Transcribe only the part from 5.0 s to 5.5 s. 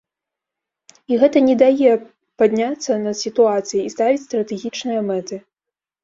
мэты.